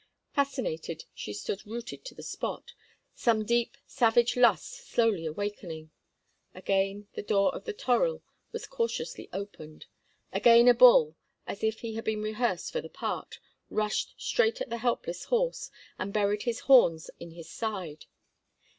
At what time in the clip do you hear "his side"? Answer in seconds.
17.33-18.07